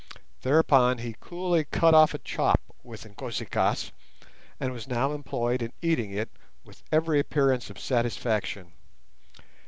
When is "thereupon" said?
0.41-0.97